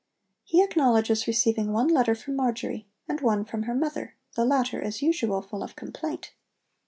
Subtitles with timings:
[0.43, 5.03] He acknowledges receiving one letter from Marjory, and one from her mother, the latter, as
[5.03, 6.33] usual, full of complaint.